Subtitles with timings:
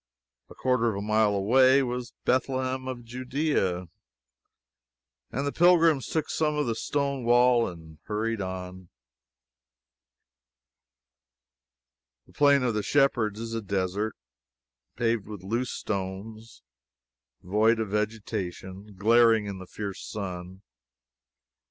[0.49, 3.87] A quarter of a mile away was Bethlehem of Judea,
[5.29, 8.89] and the pilgrims took some of the stone wall and hurried on.
[12.25, 14.15] The Plain of the Shepherds is a desert,
[14.95, 16.63] paved with loose stones,
[17.43, 20.63] void of vegetation, glaring in the fierce sun.